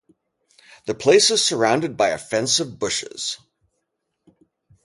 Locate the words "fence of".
2.17-2.79